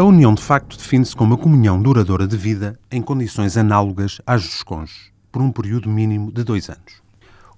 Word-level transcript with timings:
união 0.00 0.32
de 0.32 0.40
facto 0.40 0.78
define-se 0.78 1.14
como 1.14 1.34
uma 1.34 1.40
comunhão 1.42 1.80
duradoura 1.80 2.26
de 2.26 2.36
vida 2.36 2.80
em 2.90 3.02
condições 3.02 3.58
análogas 3.58 4.22
às 4.26 4.42
dos 4.42 4.62
cônjuges, 4.62 5.12
por 5.30 5.42
um 5.42 5.52
período 5.52 5.88
mínimo 5.88 6.32
de 6.32 6.42
dois 6.42 6.70
anos. 6.70 7.02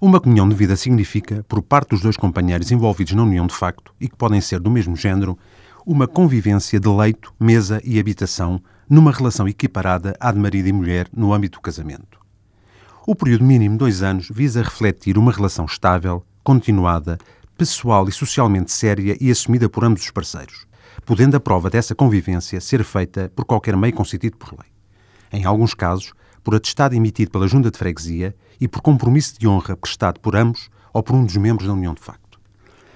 Uma 0.01 0.19
comunhão 0.19 0.49
de 0.49 0.53
vida 0.53 0.75
significa, 0.75 1.45
por 1.47 1.61
parte 1.61 1.91
dos 1.91 2.01
dois 2.01 2.17
companheiros 2.17 2.71
envolvidos 2.71 3.13
na 3.13 3.23
união 3.23 3.47
de 3.47 3.55
facto 3.55 3.93
e 4.01 4.09
que 4.09 4.17
podem 4.17 4.41
ser 4.41 4.59
do 4.59 4.69
mesmo 4.69 4.97
género, 4.97 5.37
uma 5.85 6.07
convivência 6.07 6.77
de 6.77 6.89
leito, 6.89 7.33
mesa 7.39 7.81
e 7.85 7.97
habitação 7.97 8.61
numa 8.89 9.13
relação 9.13 9.47
equiparada 9.47 10.13
à 10.19 10.29
de 10.29 10.37
marido 10.37 10.67
e 10.67 10.73
mulher 10.73 11.07
no 11.15 11.33
âmbito 11.33 11.59
do 11.59 11.61
casamento. 11.61 12.19
O 13.07 13.15
período 13.15 13.45
mínimo 13.45 13.75
de 13.75 13.79
dois 13.79 14.03
anos 14.03 14.27
visa 14.29 14.61
refletir 14.61 15.17
uma 15.17 15.31
relação 15.31 15.63
estável, 15.63 16.21
continuada, 16.43 17.17
pessoal 17.57 18.09
e 18.09 18.11
socialmente 18.11 18.71
séria 18.71 19.15
e 19.21 19.31
assumida 19.31 19.69
por 19.69 19.85
ambos 19.85 20.01
os 20.03 20.11
parceiros, 20.11 20.67
podendo 21.05 21.35
a 21.35 21.39
prova 21.39 21.69
dessa 21.69 21.95
convivência 21.95 22.61
ser 22.61 22.83
feita 22.83 23.31
por 23.35 23.45
qualquer 23.45 23.75
meio 23.75 23.93
concedido 23.93 24.37
por 24.37 24.51
lei. 24.51 24.69
Em 25.31 25.45
alguns 25.45 25.73
casos, 25.73 26.13
por 26.43 26.55
atestado 26.55 26.95
emitido 26.95 27.31
pela 27.31 27.47
Junta 27.47 27.71
de 27.71 27.77
Freguesia 27.77 28.35
e 28.61 28.67
por 28.67 28.81
compromisso 28.81 29.39
de 29.39 29.47
honra 29.47 29.75
prestado 29.75 30.19
por 30.19 30.35
ambos 30.35 30.69
ou 30.93 31.01
por 31.03 31.15
um 31.15 31.25
dos 31.25 31.35
membros 31.35 31.67
da 31.67 31.73
União 31.73 31.93
de 31.93 32.01
Facto. 32.01 32.39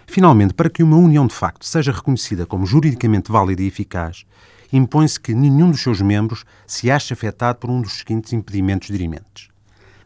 Finalmente, 0.07 0.53
para 0.53 0.69
que 0.69 0.81
uma 0.81 0.97
união 0.97 1.27
de 1.27 1.35
facto 1.35 1.65
seja 1.65 1.91
reconhecida 1.91 2.45
como 2.45 2.65
juridicamente 2.65 3.31
válida 3.31 3.61
e 3.61 3.67
eficaz, 3.67 4.25
impõe-se 4.71 5.19
que 5.19 5.35
nenhum 5.35 5.69
dos 5.69 5.81
seus 5.81 6.01
membros 6.01 6.45
se 6.65 6.89
ache 6.89 7.13
afetado 7.13 7.59
por 7.59 7.69
um 7.69 7.81
dos 7.81 7.99
seguintes 7.99 8.33
impedimentos 8.33 8.87
dirimentes. 8.87 9.49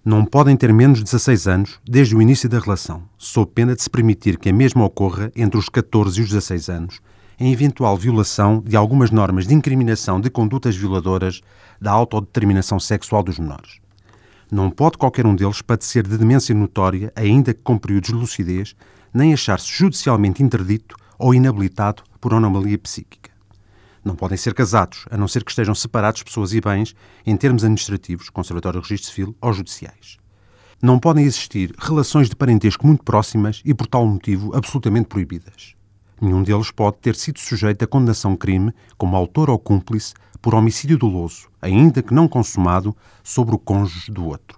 Não 0.04 0.26
podem 0.26 0.58
ter 0.58 0.74
menos 0.74 0.98
de 0.98 1.06
16 1.06 1.48
anos 1.48 1.80
desde 1.86 2.16
o 2.16 2.22
início 2.22 2.50
da 2.50 2.60
relação, 2.60 3.04
sob 3.18 3.50
pena 3.54 3.76
de 3.76 3.82
se 3.82 3.90
permitir 3.90 4.38
que 4.38 4.50
a 4.50 4.54
mesma 4.54 4.84
ocorra 4.84 5.32
entre 5.34 5.58
os 5.58 5.70
14 5.70 6.20
e 6.20 6.24
os 6.24 6.30
16 6.30 6.70
anos, 6.70 7.00
em 7.44 7.52
eventual 7.52 7.98
violação 7.98 8.64
de 8.66 8.78
algumas 8.78 9.12
normas 9.12 9.46
de 9.46 9.54
incriminação 9.54 10.22
de 10.22 10.30
condutas 10.30 10.78
violadoras 10.78 11.42
da 11.80 11.92
autodeterminação 11.92 12.80
sexual 12.80 13.22
dos 13.22 13.38
menores. 13.38 13.82
Não 14.50 14.70
pode 14.70 14.98
qualquer 14.98 15.26
um 15.26 15.36
deles 15.36 15.62
padecer 15.62 16.08
de 16.08 16.18
demência 16.18 16.56
notória, 16.56 17.12
ainda 17.14 17.54
que 17.54 17.60
com 17.62 17.78
períodos 17.78 18.12
de 18.12 18.16
lucidez, 18.16 18.74
nem 19.14 19.34
achar-se 19.34 19.70
judicialmente 19.70 20.42
interdito 20.42 20.96
ou 21.20 21.36
inabilitado 21.36 22.02
por 22.22 22.34
anomalia 22.34 22.78
psíquica. 22.78 23.30
Não 24.06 24.16
podem 24.16 24.38
ser 24.38 24.54
casados, 24.54 25.04
a 25.12 25.18
não 25.18 25.28
ser 25.28 25.44
que 25.44 25.52
estejam 25.52 25.76
separados 25.76 26.24
pessoas 26.24 26.54
e 26.54 26.62
bens 26.62 26.96
em 27.26 27.36
termos 27.36 27.66
administrativos, 27.66 28.30
Conservatório 28.30 28.80
Registro 28.80 29.12
Civil 29.12 29.36
ou 29.42 29.52
judiciais. 29.52 30.18
Não 30.82 30.98
podem 30.98 31.26
existir 31.26 31.76
relações 31.78 32.30
de 32.30 32.38
parentesco 32.38 32.88
muito 32.88 33.04
próximas 33.04 33.62
e, 33.66 33.74
por 33.74 33.86
tal 33.86 34.08
motivo, 34.08 34.56
absolutamente 34.56 35.10
proibidas. 35.10 35.76
Nenhum 36.24 36.42
deles 36.42 36.72
pode 36.72 37.00
ter 37.02 37.18
sido 37.18 37.38
sujeito 37.38 37.84
a 37.84 37.88
condenação 37.88 38.34
crime 38.38 38.72
como 38.98 39.18
autor 39.18 39.50
ou 39.50 39.60
cúmplice 39.60 40.14
por 40.42 40.56
homicídio 40.56 40.98
doloso, 40.98 41.50
ainda 41.62 42.02
que 42.02 42.14
não 42.14 42.30
consumado, 42.30 42.96
sobre 43.22 43.54
o 43.54 43.60
cônjuge 43.60 44.10
do 44.10 44.26
outro. 44.28 44.58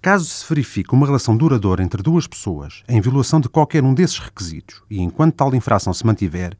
Caso 0.00 0.26
se 0.26 0.48
verifique 0.48 0.94
uma 0.94 1.06
relação 1.06 1.36
duradoura 1.36 1.82
entre 1.82 2.04
duas 2.04 2.28
pessoas 2.28 2.84
em 2.88 3.00
violação 3.00 3.40
de 3.40 3.48
qualquer 3.48 3.82
um 3.82 3.92
desses 3.92 4.20
requisitos 4.20 4.80
e 4.88 5.00
enquanto 5.00 5.34
tal 5.34 5.52
infração 5.56 5.92
se 5.92 6.06
mantiver, 6.06 6.56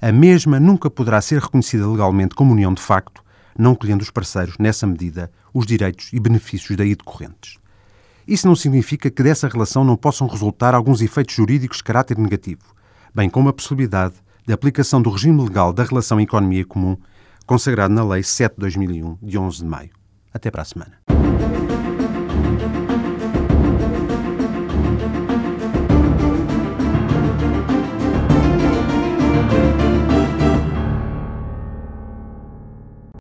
a 0.00 0.12
mesma 0.12 0.60
nunca 0.60 0.88
poderá 0.88 1.20
ser 1.20 1.42
reconhecida 1.42 1.84
legalmente 1.84 2.36
como 2.36 2.52
união 2.52 2.72
de 2.72 2.80
facto, 2.80 3.24
não 3.58 3.74
colhendo 3.74 4.04
os 4.04 4.10
parceiros, 4.10 4.54
nessa 4.56 4.86
medida, 4.86 5.32
os 5.52 5.66
direitos 5.66 6.12
e 6.12 6.20
benefícios 6.20 6.76
daí 6.76 6.94
decorrentes. 6.94 7.58
Isso 8.24 8.46
não 8.46 8.54
significa 8.54 9.10
que 9.10 9.20
dessa 9.20 9.48
relação 9.48 9.82
não 9.82 9.96
possam 9.96 10.28
resultar 10.28 10.76
alguns 10.76 11.02
efeitos 11.02 11.34
jurídicos 11.34 11.78
de 11.78 11.84
caráter 11.84 12.16
negativo, 12.16 12.77
bem 13.18 13.28
como 13.28 13.48
a 13.48 13.52
possibilidade 13.52 14.14
de 14.46 14.52
aplicação 14.52 15.02
do 15.02 15.10
regime 15.10 15.42
legal 15.42 15.72
da 15.72 15.82
relação 15.82 16.20
economia 16.20 16.64
comum, 16.64 16.96
consagrado 17.44 17.92
na 17.92 18.04
Lei 18.04 18.22
7 18.22 18.52
de 18.52 18.60
2001, 18.60 19.18
de 19.20 19.36
11 19.36 19.58
de 19.58 19.64
maio. 19.64 19.90
Até 20.32 20.52
para 20.52 20.62
a 20.62 20.64
semana. 20.64 20.92